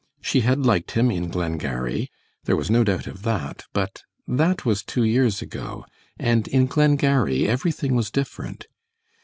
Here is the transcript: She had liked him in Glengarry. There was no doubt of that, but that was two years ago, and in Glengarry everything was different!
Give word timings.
She 0.19 0.39
had 0.41 0.65
liked 0.65 0.93
him 0.97 1.11
in 1.11 1.27
Glengarry. 1.29 2.09
There 2.45 2.55
was 2.55 2.71
no 2.71 2.83
doubt 2.83 3.05
of 3.05 3.21
that, 3.21 3.65
but 3.71 4.01
that 4.27 4.65
was 4.65 4.81
two 4.81 5.03
years 5.03 5.43
ago, 5.43 5.85
and 6.17 6.47
in 6.47 6.65
Glengarry 6.65 7.47
everything 7.47 7.93
was 7.93 8.09
different! 8.09 8.65